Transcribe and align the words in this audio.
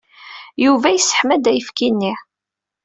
Yuba 0.65 0.87
yesseḥma-d 0.91 1.45
ayefki-nni. 1.51 2.13